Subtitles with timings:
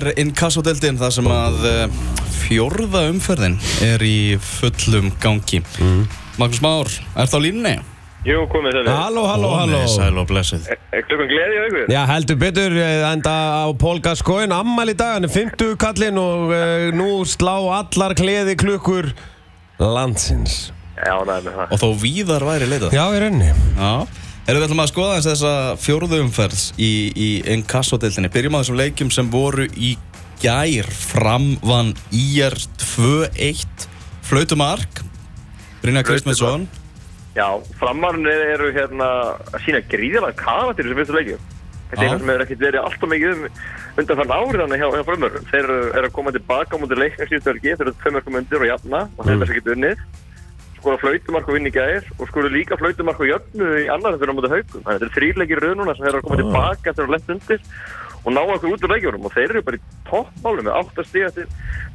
[0.00, 1.80] Er inkassodeldin þar sem að uh,
[2.40, 5.60] fjórða umferðin er í fullum gangi.
[6.40, 6.88] Magnús Már,
[7.20, 7.74] ert á línni?
[8.24, 8.94] Jú, komið sæli.
[8.96, 10.64] Halló, halló, halló Sæl og blessuð.
[10.72, 11.84] Er klukkan gleði á ykkur?
[11.92, 16.20] Já, heldur betur, eh, enda á Pól Gascoigne ammæli í dag, hann er 50 kallinn
[16.20, 19.12] og uh, nú slá allar kleði klukkur
[19.80, 21.76] landsins Já, næ, með það.
[21.76, 22.96] Og þó víðar væri leitað.
[22.96, 23.92] Já, í rauninni Já.
[24.50, 28.30] Erum við ætlum að skoða eins þessa fjórðu umferð í, í inkassodeldinni.
[28.34, 29.92] Byrjum á þessum leikjum sem voru í
[30.42, 30.88] gær.
[30.90, 33.84] Fram vann IR 2-1.
[34.26, 35.04] Flautumark.
[35.84, 36.64] Brynja Kristmundsson.
[37.36, 37.46] Já,
[37.78, 39.10] framarinn eru hérna
[39.52, 41.44] að sína gríðilega karakter í þessum fyrstu leikjum.
[41.92, 43.46] Þetta er eitthvað sem hefur ekkert verið alltaf mikið um
[44.02, 45.46] undanfarn árið þannig hjá, hjá frumörum.
[45.52, 48.66] Þeir eru, að koma tilbaka á mútið leikna síðustu verki, þeir eru tvei mörgum undir
[48.66, 50.04] og jafna og þeir eru þess ekki unnið.
[50.80, 54.32] Skora flautumark og vinni í gær og skora líka flautumark og jöfnu í annar þegar
[54.32, 54.84] á mútið haugum.
[54.84, 57.66] Þannig að þetta er þrýrleikir raununa sem eru að koma tilbaka þegar lett undir
[58.20, 61.30] og ná okkur út úr leikjunum og þeir eru bara í toppmálum með 8 stíða
[61.36, 61.44] til,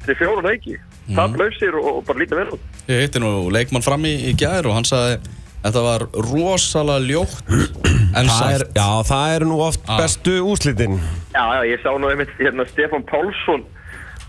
[0.05, 0.77] til fjóra leiki.
[1.05, 1.17] Mm.
[1.19, 2.63] Það blöysir og, og bara lítið vel út.
[2.89, 5.19] Ég hitti nú leikmann fram í, í gær og hann sagði
[5.65, 7.39] Þetta var rosalega ljótt
[8.21, 8.75] en það er, sætt.
[8.77, 9.97] Já, það er nú oft Ah.
[9.97, 10.99] bestu úslitin
[11.33, 13.63] Já, já, ég sá nú einmitt hérna, Stefán Pálsson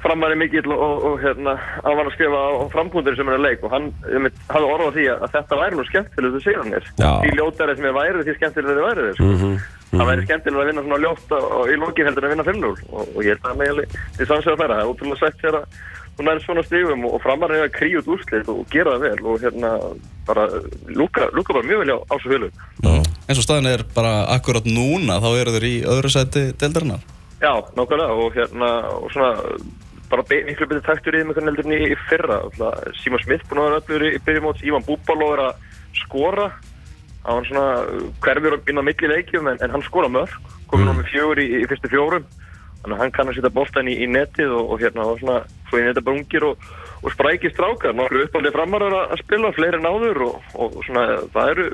[0.06, 3.46] framæri mikill og, og, og hérna, hann var að skrifa á frambúndir sem er að
[3.46, 6.62] leik og hann einmitt, hafði orðað því að, að þetta væri nú skemmtilegu þú segir
[6.62, 6.88] hann er.
[6.96, 9.18] Því ljótari sem ég væri því skemmtilega þið væri þið.
[9.18, 9.50] Sko.
[9.96, 12.72] Það væri skemmtilega að vinna svona ljótt og, í lokin heldur en að vinna 5-0
[12.72, 14.78] og, og ég held að meðal í sannsöðu að færa.
[14.78, 15.78] Það er ótrúlega sætt þegar að
[16.16, 19.30] hún er svona stigum og, og framæri að kríu út úrslit og gera það vel
[19.32, 19.72] og hérna
[20.26, 20.46] bara
[20.88, 22.48] lúka, lúka bara mjög vel á, á svo fjölu.
[23.28, 27.04] eins og staðin er bara akkurat núna þá eru þeir í öðru sæti deildarinnar
[27.36, 29.34] Já, nákvæmlega og hérna og svona
[30.10, 32.38] bara miklu betur taktur í þeim einhvern heldur en í, fyrra.
[33.02, 35.68] Símon Smith búin að vera öllur í, byrjumóts Ívan Búbaló er að
[36.00, 36.48] skora.
[37.26, 40.34] Hann var svona uh, hverfur inn á milli leikjum en, en hann skora mörg
[40.70, 40.98] komið mm.
[41.00, 42.26] með fjögur í, í fyrstu fjórum.
[42.82, 45.40] Þannig að hann kann að setja boltan í, í netið og, og hérna og svona
[45.70, 46.68] svo í netið bara ungir og,
[47.02, 47.96] og sprækir strákar.
[47.98, 51.68] Nokkru uppáldið framarar að spila fleiri en áður og, og svona það eru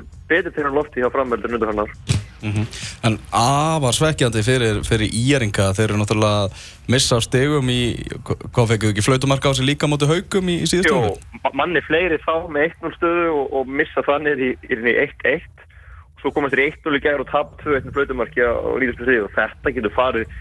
[0.49, 2.12] til hann lofti hjá framöldur
[2.43, 7.79] hann ár En afar svekkjandi fyrir, fyrir íringa þeir eru náttúrulega að missa stegum í,
[8.27, 11.19] hvað fekkuðu ekki, flautumarka á sig líka móti haugum í, í umferð?
[11.43, 15.67] ma- manni fleiri þá með 1-0 stöðu og, og missa þannig í, í, í 1-1
[16.13, 19.07] og svo komast þeir í 1-0 í gær og tap 2-1 með flautumarki á nýðustu
[19.07, 20.35] þrið og þetta getur farið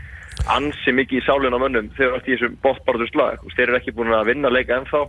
[0.51, 3.79] ansi mikið í sálinn á mönnum þegar allt í þessum bóttbarðu slag og þeir eru
[3.79, 5.03] ekki búin að vinna leika ennþá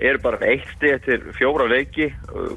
[0.00, 2.08] eru bara eitt stið eftir fjóra leiki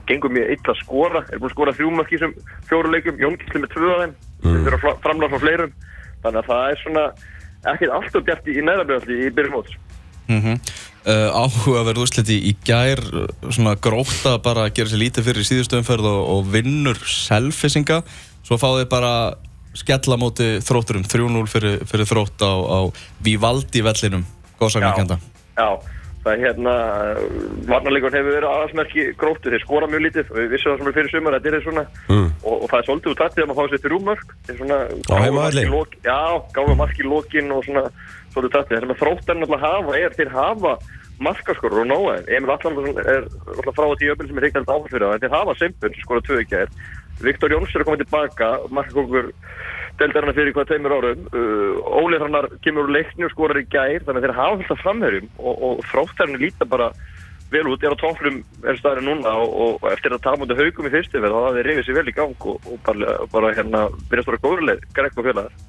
[0.08, 2.36] gengur mjög illa að skora eru búin að skora þrjú mörk í þessum
[2.70, 4.60] fjóra leikum Jón Gísli með tvö af þeim mm.
[4.66, 5.74] þeir eru framlega frá fleirum.
[6.24, 7.06] Þannig að það er svona
[7.74, 9.76] ekkert alltaf bjart í, neðrabrjóðalli í byrjum móts.
[10.26, 10.62] Mm -hmm.
[11.06, 13.02] uh, áhugaverð úrsliti í gær
[13.50, 18.02] svona gróta bara að gera sér lítið fyrir í síðustu umferð og, og vinnur selfisinga
[18.46, 19.12] svo fá þeir bara
[19.76, 22.80] skella móti þrótturum 3-0 fyrir, fyrir þrótt á, á
[23.22, 24.26] Vivaldi vellinum
[24.58, 25.20] góðsagnarkenda
[25.54, 25.78] Já,
[26.26, 26.74] það hérna
[27.70, 30.96] varnarleikur hefur verið aðalsmerki gróttu, þeir skora mjög lítið og við vissum það sem er
[30.98, 32.28] fyrir sumar að þetta er svona Mm.
[32.44, 34.80] og, og það er svolítið úr tattið að maður fá sér þrjúmörk þetta er svona
[35.06, 35.64] gáfu heimavelli.
[35.66, 36.20] mark í lok- Já,
[36.58, 37.84] gáfa mark í lokin og svona
[38.34, 40.74] svolítið tattið, það sem að þróttar náttúrulega hafa er þeir hafa
[41.16, 42.16] markaskorur og nóa.
[42.28, 45.54] Emil Allansson er náttúrulega frá því öfnil sem er reiknald áfall fyrir það þeir hafa
[45.62, 46.70] simpur sem skora tvö ekki er
[47.24, 49.30] Viktor Jóns er að koma tilbaka markakókur
[50.00, 54.04] deildarinnar fyrir hvað tveimur árum uh, Óli Hrannar kemur úr leikni og skorar í gær
[54.06, 56.90] þannig að þeir hafa alltaf framherjum og, og þróttarinn líta bara
[57.54, 60.90] vel út, er á tóflum er staðurinn núna og, og eftir að taka mútið haugum
[60.90, 63.86] í fyrstu þá hafa þeir reyfið sér vel í gang og, og bara, bara hérna
[64.10, 65.64] byrjast að vera góðurleir, Greg og félagar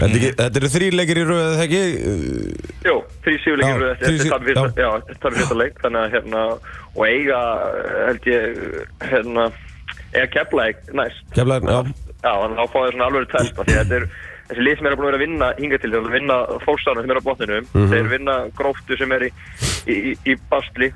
[0.00, 1.80] Þetta, ekki, þetta eru þrýleikir í röðu, þegar ekki?
[2.08, 2.92] Uh, Jó,
[3.24, 6.44] þrý Já, sífuleikir þrír eftir sí- tapir fyrsta, leik þannig að hérna,
[6.94, 7.40] og eiga
[8.06, 8.62] held ég,
[9.10, 9.48] hérna
[10.14, 12.09] eiga keplæk næst Keflavík, já.
[12.20, 14.08] Já, þannig að þá fá þeir svona alveg test af því að þetta er
[14.50, 16.36] þessi lið sem er búin að vera að vinna hinga til þeir vinna
[16.66, 17.60] fólkstarna sem er á botninu
[17.94, 19.30] þeir vinna gróftu sem er í,
[19.86, 20.88] í, í, í bastli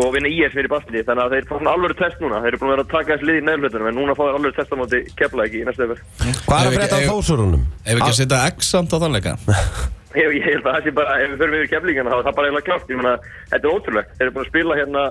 [0.00, 2.42] og vinna IS sem er í bastli þannig að þeir fá svona alveg test núna
[2.44, 4.36] þeir eru búin að vera að taka þessi lið í neðlutunum en núna fá þeir
[4.38, 7.10] alveg test á móti keplæk í næstu öfur Hvað er að ekki- frétta á ef-
[7.10, 7.64] þósurunum?
[7.82, 9.34] Ef ekki að setja X-samt á þann leika
[10.20, 12.36] Ég, ég held að það sé bara, ef við förum yfir keflingana þá er það
[12.38, 13.10] bara eiginlega klárt, ég meina,
[13.52, 14.08] þetta er ótrúlegt.
[14.18, 15.02] Þeir eru búin að spila hérna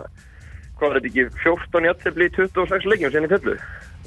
[0.80, 3.54] hvað var þetta ekki, 14 jættefli í 26 leikjum síðan í fellu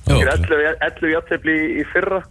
[0.08, 0.18] Jó.
[0.18, 2.22] 11, 11 jættefli í fyrra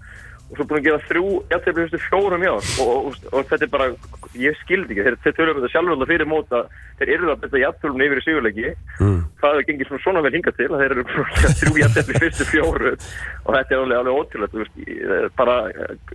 [0.51, 3.71] og svo búin að gefa þrjú jættefli fyrstu fjórum já og, og, og þetta er
[3.71, 3.85] bara,
[4.35, 5.13] ég skildi ekki.
[5.23, 6.63] Þeir, tölum þetta sjálfur alltaf fyrir móta
[7.00, 8.73] þeir eru að betta jætteflum yfir í sigurleiki.
[9.00, 9.21] Mm.
[9.41, 12.47] það hefur gengið svona, svona vel hingað til að þeir eru að þrjú jættefli fyrstu
[12.51, 15.56] fjóru og þetta er alveg, alveg veist, ég, bara,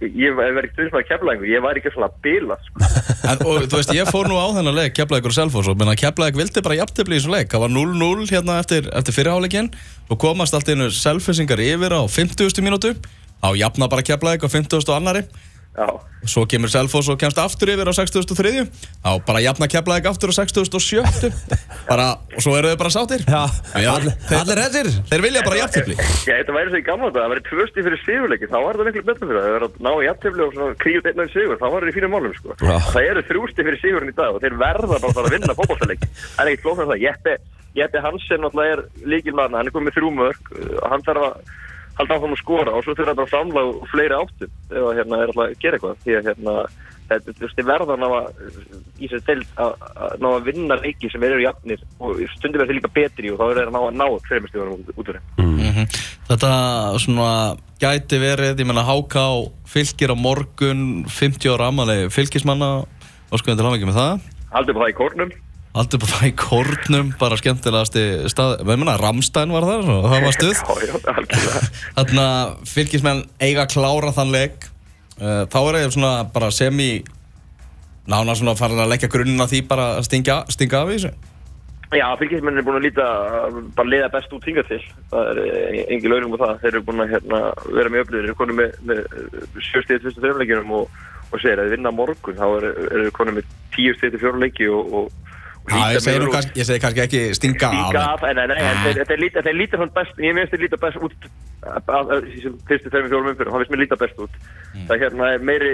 [0.05, 2.91] ég hef verið ekki með að kefla einhver, ég væri ekki svona að bila sko.
[3.33, 5.97] en, og þú veist, ég fór nú á þennan leik Keflavík og Selfoss og menna
[5.99, 9.73] Keflavík vildi bara jafntefli í þessum leik, það var 0-0 hérna eftir, eftir fyrirháleikin
[10.09, 12.63] og komast allt einu Selfossingar yfir á 50.
[12.63, 12.95] mínútu
[13.43, 14.87] á jafna bara Keflavík á 50.
[14.87, 15.25] og annari
[15.77, 15.87] Já,
[16.27, 18.63] Svo kemur Selfoss og kemst aftur yfir á 63.
[19.05, 21.31] Þá bara jafna keflaðið aftur á 67.
[21.87, 23.23] bara, og svo eru þau bara sáttir.
[23.29, 23.43] Já,
[23.77, 25.97] Já, allir, þeir- allir þessir Þeir vilja bara jafntefli.
[26.01, 28.79] Já, þetta væri svo í gamla þetta, það væri tvö stíð fyrir sigurleiki, þá var
[28.81, 29.47] þetta miklu betra fyrir það.
[29.47, 31.85] Það er að ná í jafntefli og svona kríu einn og einn sigur, þá var
[31.87, 32.57] þetta í fínum málum, sko.
[32.65, 36.09] Það eru þrjú stíð fyrir sigurinn í dag og þeir verða bara að vinna fótballtaleik.
[36.35, 37.39] Það er ekkert það.
[37.77, 41.35] Jeppe, Hansen náttúrulega er líkilmanna, hann er komið með þrjú mörg, uh, hann þarf að
[41.97, 44.99] halda áfram að skora og svo þurfa þetta að framla á fleiri áttum ef að
[44.99, 46.03] hérna er alltaf að gera eitthvað.
[46.05, 46.55] Því að hérna,
[47.11, 48.27] þetta þú veist, þið verða að að
[48.97, 52.71] í sér deild að að ná að vinna leiki sem eru jafnir og stundum er
[52.71, 55.19] þeir líka betri og þá er þeir að ná að ná fremestíðunum út, út úr
[55.19, 55.47] þeim.
[55.47, 55.89] Mhm.
[56.27, 56.53] Þetta
[57.05, 57.31] svona
[57.81, 59.27] gæti verið, ég meina HK
[59.69, 64.33] fylgir á morgun 50 ára ammali fylgismanna og skoðum til hafa með það.
[64.53, 65.35] Haldið på það í kórnum.
[65.77, 70.25] Aldrei bara það í kórnum, bara skemmtilegasti stað, við meina Ramstein var þar og það
[70.25, 70.63] var stuð.
[71.99, 74.71] Þannig að fylgismenn eiga að klára þann leik.
[75.21, 76.91] Uh, Þá er ég svona bara semi
[78.09, 81.13] nána svona farin að leggja grunninn að því bara að stinga, stinga af í þessu.
[81.95, 83.05] Já, fylgismenn er búin að líta
[83.77, 84.81] bara liða best út hingað til.
[85.13, 86.57] Það er eh, engin laurum á það.
[86.63, 88.25] Þeir eru búin að hérna, vera með öflugir.
[88.25, 89.05] Þeir eru konið með, með
[89.69, 90.99] sjöstíði fyrstu þreifleikinum og,
[91.31, 92.41] og segir að vinna morgun.
[92.41, 95.36] Þá eru er konið með tíu stíði til fjóruleiki og, og, og
[95.67, 97.77] Já, ég segi, kannski, ég segi kannski ekki stinga af.
[97.91, 100.79] Líka af, en, en, en, en líta, þeir líta svona best, ég finnst þeir líta
[100.85, 101.17] best út
[101.67, 104.35] af- af af þessum fyrstu þeirra fjórum umfyrir, hann finnst mér líta best út.
[104.87, 105.73] Það hérna er meiri,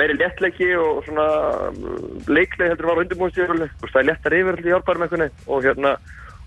[0.00, 1.26] meiri léttleiki og svona
[1.68, 5.92] um, leikleik heldur var á undirbúinstíðurli, það er léttar yfir í árbærum einhvern og hérna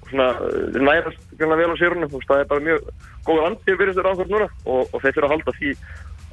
[0.01, 2.89] og svona uh, þeir nærast gana vel á sérunum, það er bara mjög
[3.27, 5.75] góður andið fyrir þessu ráðkvært núna og, og þeir þurfa að halda því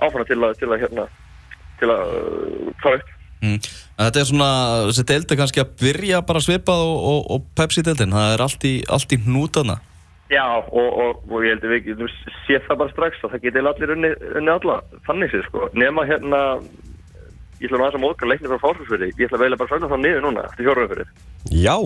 [0.06, 1.06] áfram til að, til að hérna,
[1.80, 3.12] til að uh, fara upp.
[3.44, 3.58] Mm.
[3.98, 4.48] Þetta er svona,
[4.88, 8.66] þessi deild er kannski að byrja bara svipað og, og, og Pepsi-deildin, það er allt
[8.68, 9.78] í, allt í hnútana.
[10.32, 12.08] Já, og, og, og ég held að við getum
[12.48, 14.10] séð það bara strax að það geti allir unni,
[14.40, 15.68] unni alla, þannig séð sko.
[15.78, 16.40] Nema hérna,
[17.60, 19.76] ég ætla nú aðeins að móðka leikni frá fársfjörði, ég ætla að velja bara að
[19.76, 21.12] fæla það niður núna, eftir fjórumfyrir.
[21.52, 21.76] Já,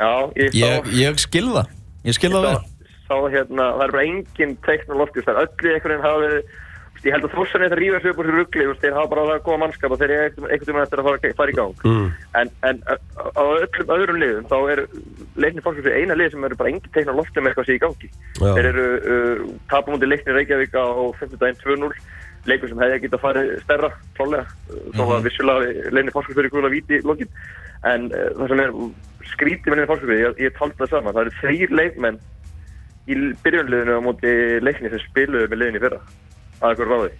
[0.00, 1.72] Já, ég sá, Ég, ég skil það,
[2.06, 2.54] ég skil það vel.
[2.56, 6.22] sá, sá hérna, það er bara engin teikn og loftið, það er öllu einhvern veginn
[6.24, 6.54] veist,
[7.04, 9.42] ég held að þossan þetta rífa sig upp úr sér ruggli, þeir hafa bara það
[9.46, 11.84] góða mannskap og þeir eru einhvern veginn eftir að fara, fara í gang.
[11.86, 12.08] Mm.
[12.40, 14.82] En, en á öllum öðrum liðum þá er
[15.40, 17.82] leikni fólksfjörði eina lið sem eru bara engin teikn og loftið með eitthvað sé í
[17.84, 18.10] gangi.
[18.36, 18.50] Já.
[18.58, 20.84] Þeir eru uh, tapum undir leikni Reykjavík á
[21.22, 21.36] 5.
[21.40, 21.92] daginn 2-0
[22.48, 24.44] leikur sem hefði getað farið stærra klálega,
[24.96, 27.32] þó að vissulega leikni fólksfjörði guðla víti í lokin
[27.88, 28.76] en uh, það sem er
[29.32, 32.20] skrítið með leikni fólksfjörði, ég, ég taldi það saman það eru þrýr leikmenn
[33.10, 34.32] í byrjunliðinu á móti
[34.64, 36.00] leikni sem spiluðu með liðinu í fyrra
[36.60, 37.10] að eitthvað ráði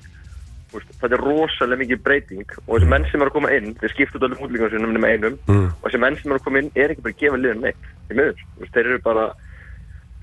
[0.71, 3.73] Þú veist, þetta er rosalega mikið breyting og þessi menn sem eru að koma inn,
[3.81, 5.65] þeir skipta út allir útlíkjum sinum nema einum Mm.
[5.83, 7.89] og þessi menn sem eru að koma inn er ekki bara að gefa liðin neitt
[8.11, 9.25] í miður, þeir eru bara,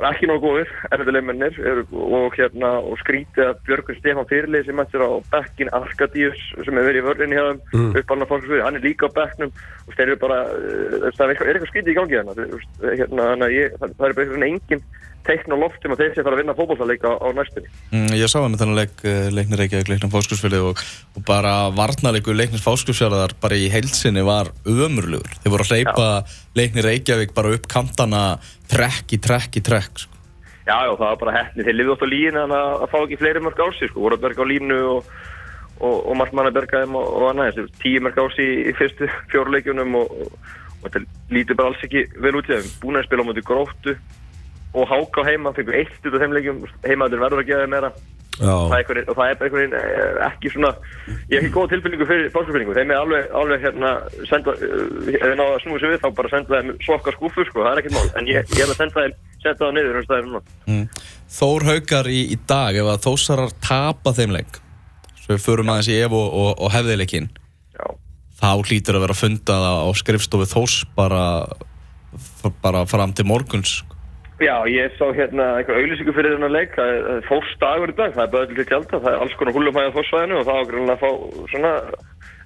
[0.08, 1.60] ekki nógu góðir, erfiðulegmennir
[1.92, 6.88] og hérna og skrítið að Björgun Stefán fyrirlið sem mættir á bekkin Arkadíus sem hefur
[6.88, 7.92] verið í vörðinni þeim Mm.
[8.00, 11.34] upp alveg fólksvið, hann er líka á bekknum og þeir eru bara, uh, það er
[11.34, 12.34] eitthvað, er eitthvað skrítið í gangi hérna,
[13.02, 14.84] hérna það, er bara eitthvað engin
[15.28, 17.72] teikn og loftum að þeir sé að fara að vinna fótballtaleika á, á næstunni.
[17.92, 20.84] Mm, ég sá það með þennan leik, eh, leiknir Reykjavík, leiknir Fáskursfjörði og,
[21.18, 25.40] og bara varnarleikur leiknir Fáskursfjörðar bara í heilsinni var ömurlugur.
[25.44, 26.10] Þeir voru að hleypa
[26.57, 28.28] leiknir Reykjavík bara upp kantana
[28.72, 30.06] trekk í trekk í trekk.
[30.06, 30.18] Sko.
[30.68, 31.64] Já, já, það var bara hefni.
[31.64, 34.04] Þeir lifið oft á línu en að, að fá ekki fleiri mörg á sig, sko.
[34.04, 35.12] Voru að berga á línu og,
[35.80, 37.62] og, og margt mann að berga þeim og, og annað.
[37.80, 40.50] Tíu mörg á sig í, fyrstu fjóruleikjunum og, og,
[40.81, 41.04] og þetta
[41.38, 42.74] lítur bara alls ekki vel út í þeim.
[42.84, 43.96] Búin að spila á móti gróttu
[44.74, 46.62] og háka á heima, fengur eitt út af þeim leikjum.
[46.86, 47.92] Heimaður verður að gefa þeim meira.
[49.09, 50.69] og það er einhvern veginn eh, ekki svona,
[51.26, 53.94] ég hef ekki góða tilfinningu fyrir fólksfélningu, þeim er alveg, alveg hérna,
[54.30, 57.64] senda, ef þið náðu að snúi sig við þá bara senda þeim svokka skúfu, sko,
[57.66, 60.06] það er ekkert mál, en ég, ég hef að senda þeim, senda það niður um
[60.06, 60.44] staðir núna.
[60.69, 60.86] Mm.
[61.40, 64.62] Þór Haukar í, í dag, ef að Þósarar tapa þeim leik,
[65.24, 67.31] svo við förum aðeins í ef og, og, og hefðileikin,
[67.74, 67.86] Já.
[68.38, 71.26] þá hlýtur að vera fundað á á skrifstofu Þós bara,
[72.62, 73.80] bara fram til morguns.
[73.81, 73.96] sko.
[74.38, 78.12] Já, ég sá hérna einhver auðlýsingu fyrir þennan leik, það er fórst dagur í dag,
[78.14, 80.70] það er bæðið til tjálta, það er alls konar húlumhæði á fórsvæðinu og það á
[80.70, 81.10] grunlega að fá
[81.54, 81.72] svona,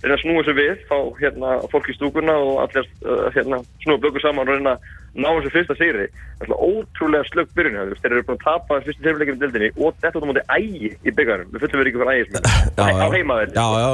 [0.05, 3.99] reyna að snúa sig við, fá hérna fólk í stúkuna og allir uh, hérna snúa
[4.05, 4.87] blöku saman og reyna að
[5.19, 6.07] ná þessu fyrsta sigri.
[6.39, 9.71] Það er svona ótrúlega slögg byrjun þeir eru búin að tapa fyrstu tefnileikinu í dildinni
[9.75, 13.57] og þetta út á móti ægi í byggjarum, við fullum á já, heimavelli.
[13.59, 13.89] já, já,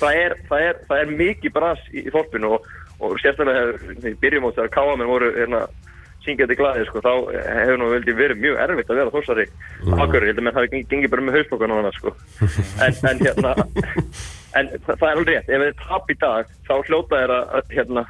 [0.00, 2.66] það er, það, er, það er mikið bras í, í þorpinu og,
[3.02, 5.62] og sérstaklega þegar byrjum á þegar káamenn voru hérna,
[6.22, 7.12] syngjandi glæði, sko, þá
[7.58, 9.94] hefur nú veldi verið mjög erfitt að vera þórsari mm.
[10.04, 12.14] akkur, ég held að menn hafi gengið gengi bara með hausbókan og annað, sko.
[12.86, 13.54] En, en hérna,
[14.58, 17.72] en það, það er alveg rétt, ef þið tap í dag, þá hljóta er að,
[17.74, 18.04] hérna,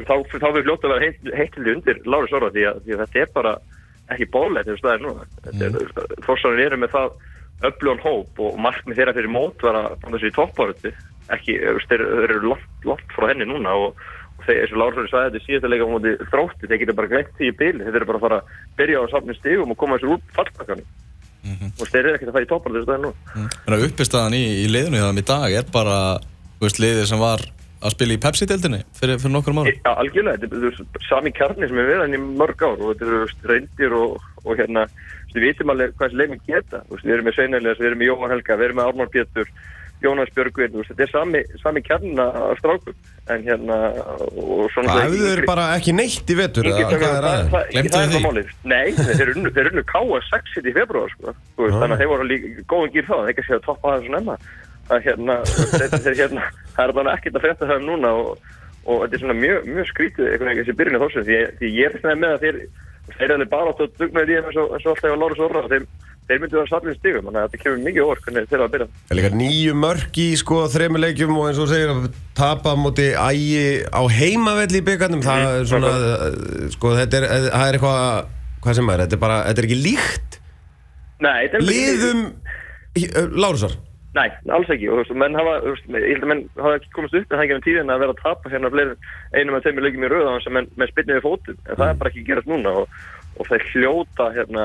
[0.00, 3.22] þá, þá við hljóta að vera heittindi undir Láris Orra því að, því að þetta
[3.22, 3.56] er bara
[4.10, 5.26] ekki og það er núna.
[5.54, 5.76] Mm.
[6.26, 7.12] Þórsarin eru með það
[7.68, 10.92] öflugan hóp og markmið þeirra fyrir mót var að fá þessu í toppáratu
[11.36, 11.58] ekki,
[11.90, 14.00] þeir, eru langt, langt frá henni núna og,
[14.38, 16.96] og þeir, eins og Lársson sagði þetta í síðasta leika á móti þrótti, þeir geta
[16.98, 19.38] bara glemt því í bíl þeir eru bara að fara að byrja á að safna
[19.38, 20.90] stigum og koma þessu úr fallbakkanum.
[21.80, 24.42] Og þeir eru ekkert að fara í toppáratu þessu dag nú Þannig að uppistaðan í,
[24.60, 25.96] í þeim í dag er bara,
[26.58, 27.46] þú veist, liðið sem var
[27.80, 29.68] að spila í Pepsi-deildinni fyrir, fyrir nokkur árum.
[29.70, 33.50] Já, algjörlega, þetta er sami kjarni sem við verðum í mörg ár og þetta eru
[33.50, 34.84] reyndir og, og hérna,
[35.32, 38.34] við vitum alveg hvað þessi leikminn geta, við erum með Sveinæliðas, við erum með Jóhann
[38.34, 39.52] Helga, við erum með Ármann Pétur,
[40.00, 42.94] Jónas Björgvin, þú veist, þetta er sami, sami kjarnina af strákum,
[43.28, 43.76] en hérna,
[44.30, 44.70] og.
[44.72, 47.50] Það hefðu þeir bara ekki neitt í vetur, er það, það, aðeins?
[47.52, 48.14] það, það er því?
[48.14, 48.54] það málið.
[48.72, 51.34] Nei, þeir þeir unnu káa 6 í februar, sko.
[51.60, 51.78] Veist, Já.
[51.82, 54.06] þannig að þeir voru líka góðan gýr þá, þeir ekki að segja að toppa það
[54.08, 54.36] svona emma.
[54.90, 55.38] Það hérna,
[56.00, 58.52] þeir, hérna, það er bara ekkert að frétta það núna og,
[58.86, 61.72] og þetta er svona mjög, mjög skrítið einhvern veginn þessi byrjun á þessum því, því
[61.76, 62.60] ég er með að þeir,
[63.10, 65.42] þeir er alveg bara átt að dugna í þeim eins og, og alltaf á Lárus
[65.46, 65.86] Orra, þeir,
[66.30, 68.74] þeir myndu að saflinn stigum, þannig að þetta kemur mikið orð hvernig þeir eru að
[68.74, 68.88] byrja.
[69.08, 72.08] Það er líka nýju mörk í sko þremur leikjum og eins og segir að
[72.38, 77.28] tapa á móti ægi á heimavelli í byggarnum það er svona, uh, sko þetta er,
[77.50, 78.32] það er eitthvað,
[78.64, 80.40] hvað sem er, þetta er bara, þetta er ekki líkt
[81.20, 83.78] Nei, þetta er liðum uh, Lárusar?
[84.16, 85.58] Nei, alls ekki og menn hafa,
[85.94, 88.14] ég held að menn hafa ekki komist upp en það ekki enn tíðin að vera
[88.16, 88.86] að tapa hérna
[89.36, 91.78] einum af þeimur leikjum í rauð á þess að menn, menn spilni við fótum, en
[91.78, 92.96] það er bara ekki gerast núna og,
[93.36, 94.64] og þeir hljóta hérna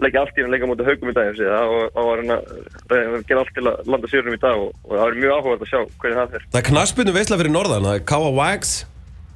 [0.00, 3.42] leggja allt í hann leika mútið haugum í dag þessi, það, og, og að gera
[3.42, 5.78] allt til að landa sigurum í dag og, og það er mjög áhugað að sjá
[6.02, 8.32] hvernig það er Það er knaspinu veisla fyrir norðan, það er K.A.
[8.38, 8.74] Wags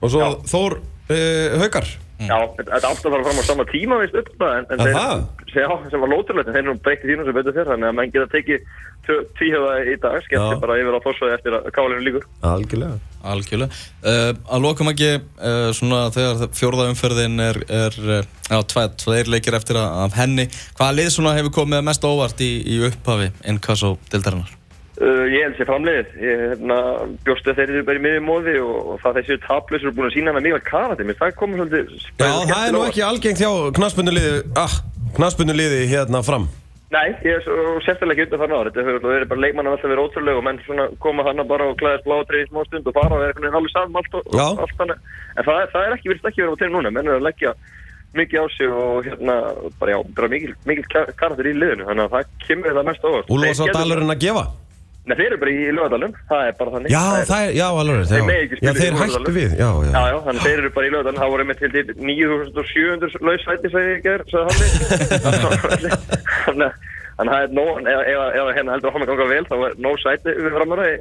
[0.00, 0.28] og svo Já.
[0.52, 1.88] Þór uh, Haukar.
[2.16, 4.82] Já, þetta þetta átti að fara fram á sama tíma veist upp það, en, en
[4.86, 4.94] Er
[5.52, 7.90] þeir, já, sem var lóturlegt, en þeir eru nú breytti þínum sem betur fyrir þannig
[7.90, 8.70] að menn geta tekið
[9.36, 12.24] tvíhjöða í dag, skemmt bara yfir á fórsvæði eftir að kálinu líkur.
[12.48, 12.96] Algjörlega
[13.32, 13.80] Algjörlega.
[14.02, 19.56] Uh, að lokum ekki, uh, svona þegar fjórða umferðin er, er uh, tveir, tveir leikir
[19.58, 20.48] eftir að, af henni.
[20.78, 24.52] Hvaða lið svona hefur komið mest óvart í, í upphafi Inkasso dildarinnar?
[24.96, 26.12] Uh, ég held sér framliðið.
[26.24, 26.76] Ég hérna,
[27.26, 30.14] bjóstu þeir eru bara í miðjum móði og, og það þessi taplausur eru búin að
[30.16, 31.08] sína hana mikilvægt karate.
[31.08, 31.96] Mér það komið svolítið...
[32.16, 34.78] Já, það er nú ekki algengt hjá knaspinu liði, ah,
[35.18, 36.48] knaspinu liði hérna fram
[36.94, 38.70] Nei, ég er svo sérstaklega ekki undan þarna ára.
[38.70, 41.80] Þetta hefur verið bara leikmann alltaf verið ótrúlega og menn svona koma hana bara og
[41.80, 44.28] klæðast bláa í smá stund og fara og vera einhvern veginn alveg saman allt og,
[44.30, 45.08] og allt þannig.
[45.34, 46.92] En það, það er ekki verið ekki verið á tegum núna.
[46.94, 47.54] Menn er að leggja
[48.16, 49.36] mikið á sig og hérna,
[49.80, 51.88] bara já, bara mikil, mikil karakter í liðinu.
[51.90, 53.34] Þannig að það kemur það mest óvart.
[53.34, 54.46] Úlfars á dalurinn að gefa
[55.06, 56.12] Nei, þeir eru bara í lögadalum.
[56.30, 56.90] Það er bara þannig.
[56.90, 58.24] Já, Það er- það er, já, alveg Þeir já.
[58.26, 59.22] mega ekki Já, spila í þeir Laugardalnum.
[59.22, 61.56] hættu við, já, já Já, já, þannig þeir eru bara í lögadalinn, það voru með
[61.60, 64.50] til til 9700 lausvæti sagði ég ger, sagði
[65.26, 65.36] hann
[67.16, 68.00] Þannig að það er nóg, ef,
[68.58, 70.96] hérna heldur að hann ganga vel, þá er nóg sæti við framöra í,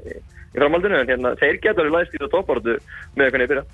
[0.55, 1.57] í framhaldinu, en hérna, þeir
[1.97, 2.77] læst í það toppáratu
[3.19, 3.65] með hvernig ég byrja.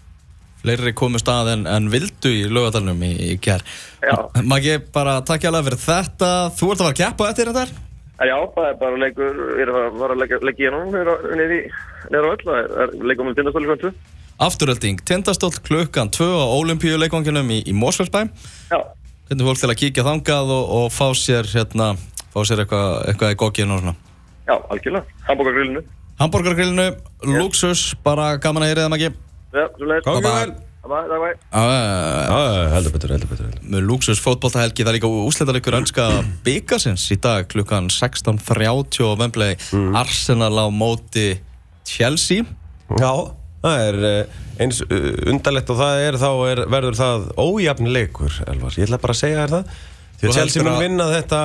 [0.62, 3.62] Fleiri komust að en, en vildu í lögadalunum í, í kjær.
[4.06, 4.18] Já.
[4.46, 5.54] Maggi, bara takk hjá
[8.30, 12.28] já, það er bara leikur, við erum að fara að leggja, leggja í hann niður
[12.28, 13.92] á öll, það er leikum með tindastóli svona tvö.
[14.42, 18.24] Afturölding, tindastóll klukkan 2 á Olimpíuleikvanginum í, í Mósfellsbæ.
[18.74, 18.80] Já,
[19.32, 21.94] Hvernig fólk til að kíkja þangað og, og fá sér, hérna,
[22.34, 23.94] fá sér eitthvað, eitthvað í gogginu og svona.
[24.50, 25.84] já, algjörlega, hambúrgargrillinu.
[26.20, 26.88] Hamburgergrillinu,
[27.38, 29.12] luxus, bara gaman að heyra það, Maggi.
[29.56, 30.58] Já, svo leiðis.
[30.82, 30.98] Bæ.
[30.98, 36.08] Uh, Já, já, heldur betur, heldur betur með luxus fótboltahelgi, það er líka úsletarleikur önska
[36.46, 39.60] byggasins í dag klukkan 16.30 á Wembley.
[39.94, 41.36] Arsenal á móti
[41.86, 42.48] Chelsea.
[42.98, 43.12] Já,
[43.62, 48.42] það er eh, eins uh, undarlegt og það er þá er, verður það ójafn leikur,
[48.50, 48.74] Elvar.
[48.82, 49.78] Ég ætla bara að segja þér það.
[50.18, 51.44] Því að Chelsea mun vinna þetta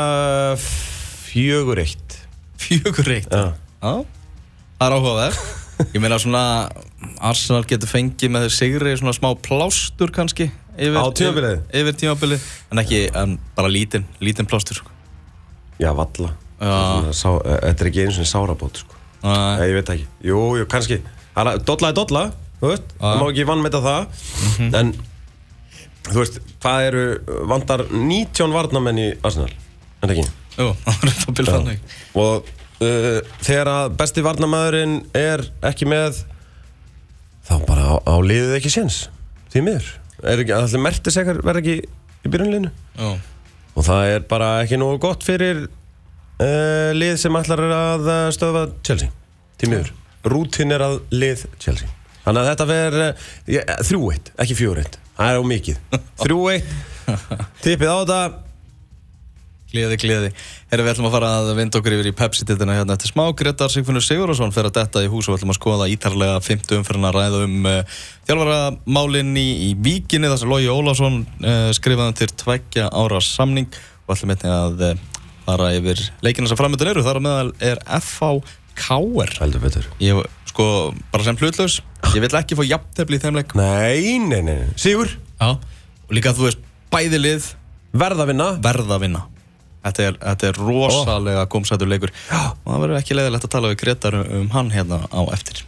[1.28, 2.18] fjögur eitt.
[2.64, 3.28] Fjögur reitt.
[3.28, 3.52] Já,
[3.84, 3.92] Já,
[4.80, 5.44] það er áhugaverð.
[5.92, 6.42] Ég meina svona
[7.20, 11.58] Arsenal getur fengið með sigri svona smá plástur kannski yfir, Á tímabilið?
[11.68, 14.80] Yfir, yfir tímabilið, en ekki, en bara lítinn, lítinn plástur.
[14.80, 14.90] sko.
[15.80, 16.30] já valla
[16.60, 18.96] eh, Þetta er ekki eins og sárabót sko.
[19.26, 20.06] Nei, ég veit ekki.
[20.24, 21.00] Jú, jú, kannski.
[21.36, 22.24] Það er- dolla,
[22.60, 22.96] þú veist.
[23.00, 24.06] Það má ekki vannmeta það.
[24.80, 24.92] En,
[26.08, 27.04] þú veist, hvað eru
[27.50, 29.52] Vandar 19 varnamenn í Arsenal?
[30.02, 30.24] En ekki?
[30.56, 31.80] Jú, það er það byrð þannig.
[32.16, 32.48] Og
[32.84, 36.22] uh, þegar að besti varnamæðurinn er ekki með
[37.46, 39.00] þá bara á, á liðið ekki séns.
[39.52, 39.90] Því miður.
[40.26, 41.76] Er ekki, allir mertis ekkert verða ekki
[42.26, 43.08] í byrjunlinu Já,
[43.76, 48.64] og það er bara ekki nógu gott fyrir uh, lið sem ætlar að uh, stöðva
[48.86, 49.12] Chelsea.
[49.60, 49.92] Því miður,
[50.32, 51.92] rútin er að lið Chelsea.
[52.24, 53.28] Þannig að þetta verður
[53.86, 54.96] þrjú eitt, ekki fjór eitt.
[55.16, 55.78] Það er á mikið,
[56.24, 56.74] þrjú eitt.
[57.62, 58.20] Tippið á þetta
[59.66, 60.28] Gleði, gleði.
[60.70, 63.24] Herra, við ætlum að fara að vinda okkur yfir í Pepsi-tittuna hérna eftir smá.
[63.34, 66.78] Gretar Sigfinnur Sigurðarsson fer að detta í hús og við ætlum að skoða ítarlega 50
[66.78, 71.72] umferðin að ræða um eh, uh, þjálfaramálinni í víkinni þar sem Lógi Ólásson uh, eh,
[71.74, 73.68] skrifaði til tveggja ára samning
[74.06, 75.04] og ætlum einnig að uh,
[75.48, 77.04] fara yfir leikina sem framöndun eru.
[77.06, 79.36] Þar á meðal er FVKR.
[79.42, 79.92] Heldur betur.
[79.98, 80.72] Ég, sko,
[81.10, 81.80] bara sem hlutlaus,
[82.14, 83.58] ég vil ekki fá jafntefni í þeim leik.
[83.58, 84.60] Nei, nei, nei.
[84.78, 85.10] Sigur?
[85.40, 87.56] Já, og líka að þú veist bæðilið
[87.96, 88.54] verða vinna.
[88.62, 89.30] Verða vinna.
[89.86, 92.12] Þetta er, þetta er rosalega gómsætur leikur.
[92.34, 95.62] Og það verður ekki leiðilegt að tala við Gretar um hann hérna á eftir.